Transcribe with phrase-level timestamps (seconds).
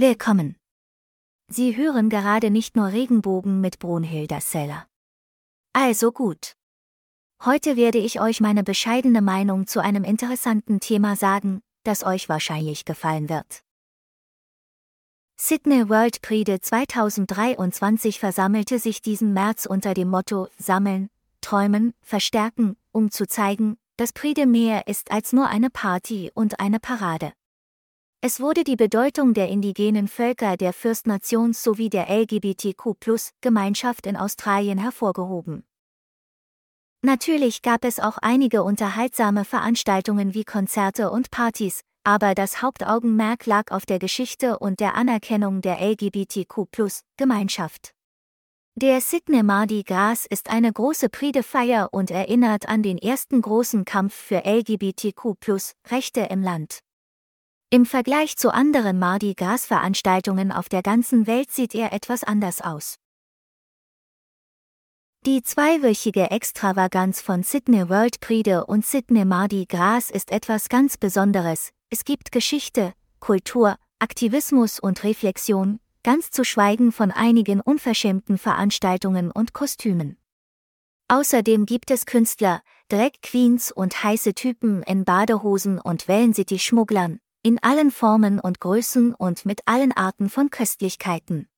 [0.00, 0.56] Willkommen.
[1.48, 4.86] Sie hören gerade nicht nur Regenbogen mit Brunhilda Seller.
[5.74, 6.56] Also gut.
[7.44, 12.86] Heute werde ich euch meine bescheidene Meinung zu einem interessanten Thema sagen, das euch wahrscheinlich
[12.86, 13.60] gefallen wird.
[15.38, 21.10] Sydney World Prix 2023 versammelte sich diesen März unter dem Motto Sammeln,
[21.42, 26.58] Träumen, Verstärken, um zu zeigen, dass Prix de mehr ist als nur eine Party und
[26.58, 27.34] eine Parade.
[28.22, 34.76] Es wurde die Bedeutung der indigenen Völker der First Nations sowie der LGBTQ-Gemeinschaft in Australien
[34.76, 35.64] hervorgehoben.
[37.02, 43.70] Natürlich gab es auch einige unterhaltsame Veranstaltungen wie Konzerte und Partys, aber das Hauptaugenmerk lag
[43.70, 47.94] auf der Geschichte und der Anerkennung der LGBTQ-Gemeinschaft.
[48.74, 54.12] Der Sydney Mardi Gras ist eine große Prix-de-Feier und erinnert an den ersten großen Kampf
[54.12, 56.80] für LGBTQ-Rechte im Land.
[57.72, 62.96] Im Vergleich zu anderen Mardi Gras-Veranstaltungen auf der ganzen Welt sieht er etwas anders aus.
[65.24, 71.70] Die zweiwöchige Extravaganz von Sydney World Prix und Sydney Mardi Gras ist etwas ganz Besonderes.
[71.90, 79.52] Es gibt Geschichte, Kultur, Aktivismus und Reflexion, ganz zu schweigen von einigen unverschämten Veranstaltungen und
[79.52, 80.16] Kostümen.
[81.06, 87.90] Außerdem gibt es Künstler, Drag Queens und heiße Typen in Badehosen und Wellencity-Schmugglern, in allen
[87.90, 91.48] Formen und Größen und mit allen Arten von Köstlichkeiten.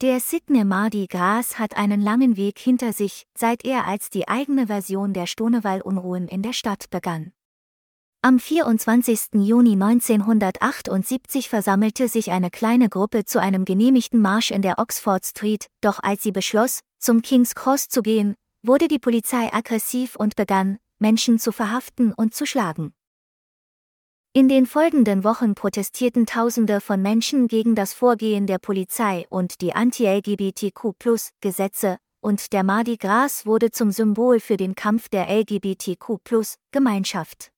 [0.00, 4.66] Der Sydney Mardi Gras hat einen langen Weg hinter sich, seit er als die eigene
[4.66, 7.32] Version der Stonewall-Unruhen in der Stadt begann.
[8.20, 9.34] Am 24.
[9.34, 15.66] Juni 1978 versammelte sich eine kleine Gruppe zu einem genehmigten Marsch in der Oxford Street,
[15.80, 20.78] doch als sie beschloss, zum King's Cross zu gehen, wurde die Polizei aggressiv und begann,
[20.98, 22.92] Menschen zu verhaften und zu schlagen.
[24.34, 29.74] In den folgenden Wochen protestierten Tausende von Menschen gegen das Vorgehen der Polizei und die
[29.74, 37.52] Anti-LGBTQ-Gesetze, und der Mardi Gras wurde zum Symbol für den Kampf der LGBTQ-Gemeinschaft.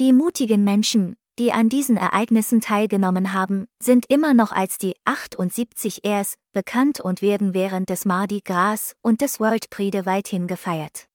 [0.00, 6.04] Die mutigen Menschen, die an diesen Ereignissen teilgenommen haben, sind immer noch als die 78
[6.04, 11.06] Ers bekannt und werden während des Mardi Gras und des World Prix weithin gefeiert.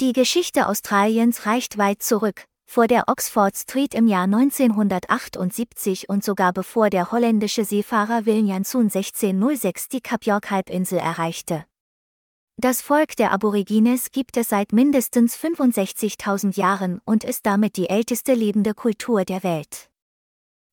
[0.00, 6.52] Die Geschichte Australiens reicht weit zurück, vor der Oxford Street im Jahr 1978 und sogar
[6.52, 11.64] bevor der holländische Seefahrer Williamson 1606 die Kap York-Halbinsel erreichte.
[12.56, 18.34] Das Volk der Aborigines gibt es seit mindestens 65.000 Jahren und ist damit die älteste
[18.34, 19.90] lebende Kultur der Welt.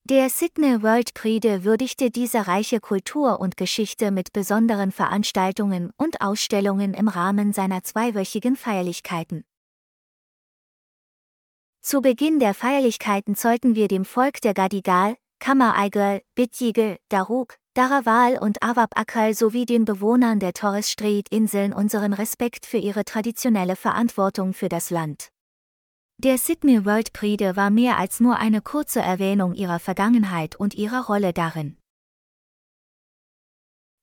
[0.07, 6.93] Der Sydney World Prix würdigte diese reiche Kultur und Geschichte mit besonderen Veranstaltungen und Ausstellungen
[6.93, 9.45] im Rahmen seiner zweiwöchigen Feierlichkeiten.
[11.81, 18.61] Zu Beginn der Feierlichkeiten zollten wir dem Volk der Gadigal, Kammereigel, Bitjigel, Daruk, Darawal und
[18.61, 24.91] Awab-Akal sowie den Bewohnern der Torres Strait-Inseln unseren Respekt für ihre traditionelle Verantwortung für das
[24.91, 25.31] Land.
[26.17, 31.05] Der Sydney World Prix war mehr als nur eine kurze Erwähnung ihrer Vergangenheit und ihrer
[31.05, 31.77] Rolle darin.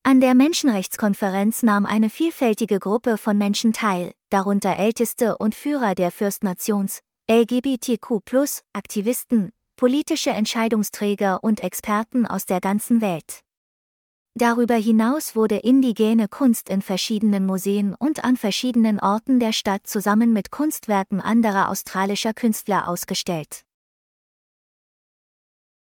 [0.04, 6.10] An der Menschenrechtskonferenz nahm eine vielfältige Gruppe von Menschen teil, darunter Älteste und Führer der
[6.10, 7.00] First Nations,
[7.30, 8.20] LGBTQ,
[8.72, 13.40] Aktivisten, politische Entscheidungsträger und Experten aus der ganzen Welt.
[14.34, 20.32] Darüber hinaus wurde indigene Kunst in verschiedenen Museen und an verschiedenen Orten der Stadt zusammen
[20.32, 23.64] mit Kunstwerken anderer australischer Künstler ausgestellt.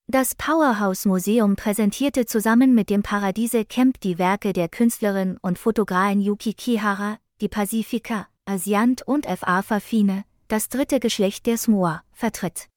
[0.07, 6.19] Das Powerhouse Museum präsentierte zusammen mit dem Paradiese Camp die Werke der Künstlerin und Fotografin
[6.19, 9.61] Yuki Kihara, die Pacifica, Asiant und F.A.
[9.61, 12.69] Fafine, das dritte Geschlecht der Smoa, vertritt.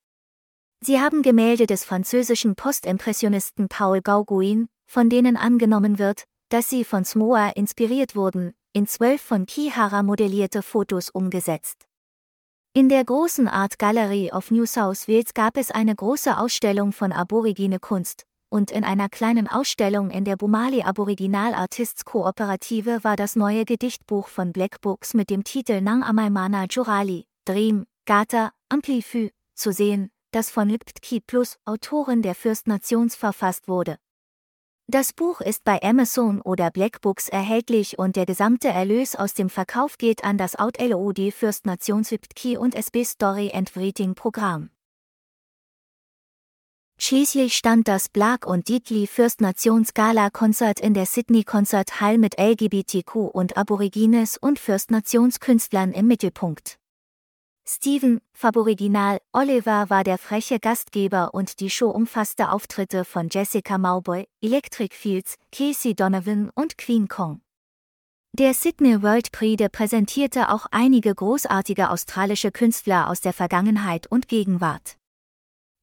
[0.81, 7.03] Sie haben Gemälde des französischen Postimpressionisten Paul Gauguin, von denen angenommen wird, dass sie von
[7.03, 11.87] Smoa inspiriert wurden, in zwölf von Kihara modellierte Fotos umgesetzt.
[12.73, 17.11] In der großen Art Gallery of New South Wales gab es eine große Ausstellung von
[17.11, 23.35] aborigine Kunst, und in einer kleinen Ausstellung in der Bumali Aboriginal Artists Kooperative war das
[23.35, 29.73] neue Gedichtbuch von Black Books mit dem Titel Nang Amaimana Jurali, Dream, Gata, Amplify, zu
[29.73, 33.97] sehen, das von Liptki Plus, Autorin der First Nations verfasst wurde.
[34.93, 39.97] Das Buch ist bei Amazon oder Blackbooks erhältlich und der gesamte Erlös aus dem Verkauf
[39.97, 44.69] geht an das OutLOD First Nations Wiptki und SB Story and Breeding Programm.
[46.99, 52.19] Schließlich stand das Black und Deedly First Nations Gala Konzert in der Sydney Concert Hall
[52.19, 56.77] mit LGBTQ und Aborigines und First Nations Künstlern im Mittelpunkt.
[57.65, 64.27] Steven, Faboriginal, Oliver war der freche Gastgeber und die Show umfasste Auftritte von Jessica Mauboy,
[64.41, 67.41] Electric Fields, Casey Donovan und Queen Kong.
[68.33, 74.97] Der Sydney World Prix präsentierte auch einige großartige australische Künstler aus der Vergangenheit und Gegenwart.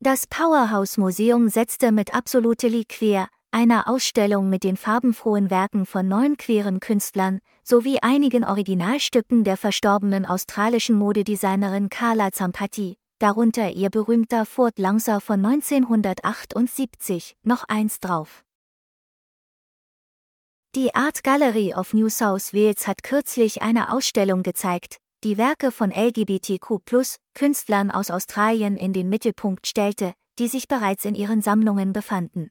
[0.00, 6.36] Das Powerhouse Museum setzte mit Absolute Liquer, einer Ausstellung mit den farbenfrohen Werken von neun
[6.36, 14.78] queeren Künstlern sowie einigen Originalstücken der verstorbenen australischen Modedesignerin Carla Zampatti, darunter ihr berühmter Ford
[14.78, 18.44] Lancer von 1978, noch eins drauf.
[20.74, 25.90] Die Art Gallery of New South Wales hat kürzlich eine Ausstellung gezeigt, die Werke von
[25.90, 32.50] LGBTQ-Künstlern aus Australien in den Mittelpunkt stellte, die sich bereits in ihren Sammlungen befanden.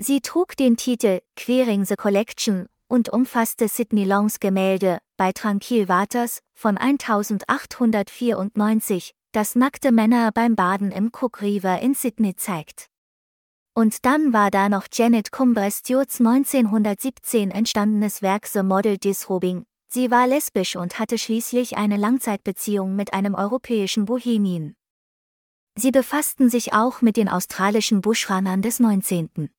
[0.00, 6.38] Sie trug den Titel Queering the Collection und umfasste Sidney Longs Gemälde bei Tranquil Waters
[6.54, 12.86] von 1894, das nackte Männer beim Baden im Cook River in Sydney zeigt.
[13.74, 19.66] Und dann war da noch Janet Cumbre-Stewarts 1917 entstandenes Werk The Model Disrobing.
[19.88, 24.76] Sie war lesbisch und hatte schließlich eine Langzeitbeziehung mit einem europäischen Bohemien.
[25.74, 29.50] Sie befassten sich auch mit den australischen Buschrunnern des 19.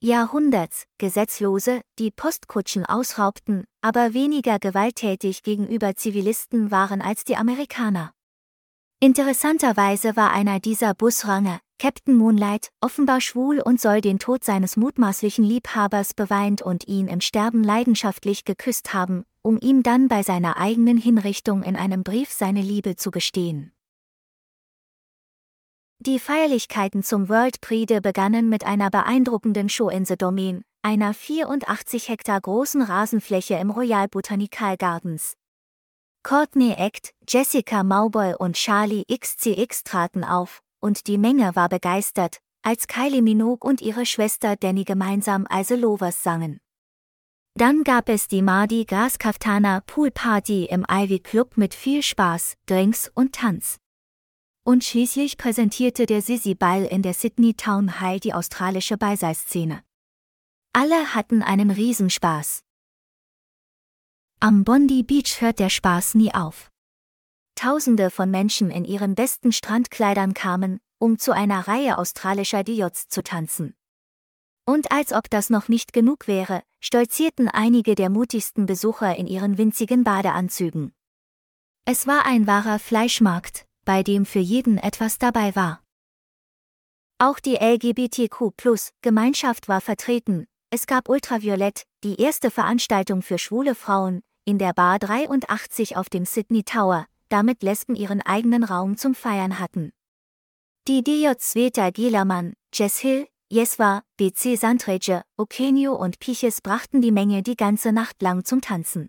[0.00, 8.12] Jahrhunderts, Gesetzlose, die Postkutschen ausraubten, aber weniger gewalttätig gegenüber Zivilisten waren als die Amerikaner.
[9.00, 15.44] Interessanterweise war einer dieser Busranger, Captain Moonlight, offenbar schwul und soll den Tod seines mutmaßlichen
[15.44, 20.98] Liebhabers beweint und ihn im Sterben leidenschaftlich geküsst haben, um ihm dann bei seiner eigenen
[20.98, 23.72] Hinrichtung in einem Brief seine Liebe zu gestehen.
[26.00, 32.08] Die Feierlichkeiten zum World Prix begannen mit einer beeindruckenden Show in The Domain, einer 84
[32.08, 35.34] Hektar großen Rasenfläche im Royal Botanical Gardens.
[36.22, 42.86] Courtney Act, Jessica Mauboy und Charlie XCX traten auf, und die Menge war begeistert, als
[42.86, 46.60] Kylie Minogue und ihre Schwester Danny gemeinsam Ice Lovers sangen.
[47.54, 52.54] Dann gab es die Mardi Gras Kaftana Pool Party im Ivy Club mit viel Spaß,
[52.66, 53.78] Drinks und Tanz.
[54.68, 59.82] Und schließlich präsentierte der Sissy Ball in der Sydney Town Hall die australische Beiseisszene.
[60.74, 62.64] Alle hatten einen Riesenspaß.
[64.40, 66.70] Am Bondi Beach hört der Spaß nie auf.
[67.54, 73.22] Tausende von Menschen in ihren besten Strandkleidern kamen, um zu einer Reihe australischer Diots zu
[73.22, 73.74] tanzen.
[74.66, 79.56] Und als ob das noch nicht genug wäre, stolzierten einige der mutigsten Besucher in ihren
[79.56, 80.92] winzigen Badeanzügen.
[81.86, 85.82] Es war ein wahrer Fleischmarkt, bei dem für jeden etwas dabei war.
[87.16, 94.58] Auch die LGBTQ-Gemeinschaft war vertreten, es gab Ultraviolett, die erste Veranstaltung für schwule Frauen, in
[94.58, 99.94] der Bar 83 auf dem Sydney Tower, damit Lesben ihren eigenen Raum zum Feiern hatten.
[100.86, 107.42] Die DJ Sveta Gielamann, Jess Hill, Jeswa, BC Sandreje, Okenio und Piches brachten die Menge
[107.42, 109.08] die ganze Nacht lang zum Tanzen.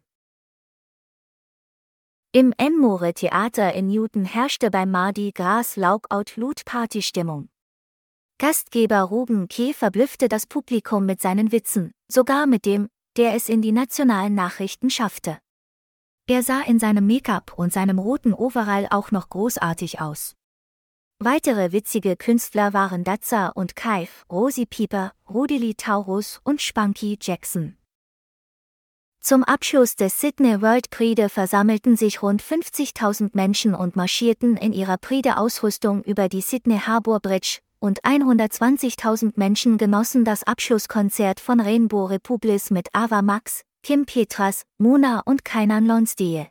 [2.31, 7.49] Im Enmore Theater in Newton herrschte beim Mardi Gras Laukout Loot Partystimmung.
[8.37, 12.87] Gastgeber Ruben Keh verblüffte das Publikum mit seinen Witzen, sogar mit dem,
[13.17, 15.39] der es in die nationalen Nachrichten schaffte.
[16.27, 20.35] Er sah in seinem Make-up und seinem roten Overall auch noch großartig aus.
[21.17, 27.78] Weitere witzige Künstler waren Dazza und Kaif, Rosie Pieper, Rudely Taurus und Spunky Jackson.
[29.21, 34.97] Zum Abschluss des Sydney World Prix versammelten sich rund 50.000 Menschen und marschierten in ihrer
[34.97, 42.71] Prix-Ausrüstung über die Sydney Harbour Bridge, und 120.000 Menschen genossen das Abschlusskonzert von Rainbow Republis
[42.71, 46.47] mit Ava Max, Kim Petras, Mona und Kainan Lonsdale.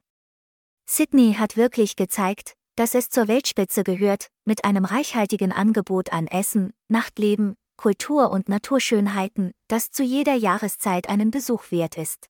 [0.87, 6.73] Sydney hat wirklich gezeigt, dass es zur Weltspitze gehört, mit einem reichhaltigen Angebot an Essen,
[6.89, 12.29] Nachtleben, Kultur und Naturschönheiten, das zu jeder Jahreszeit einen Besuch wert ist.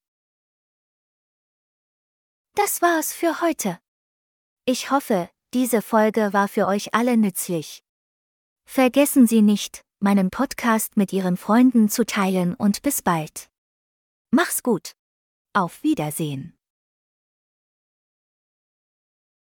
[2.59, 3.79] Das war's für heute.
[4.65, 7.85] Ich hoffe, diese Folge war für euch alle nützlich.
[8.65, 13.49] Vergessen Sie nicht, meinen Podcast mit Ihren Freunden zu teilen und bis bald.
[14.33, 14.91] Mach's gut.
[15.53, 16.58] Auf Wiedersehen.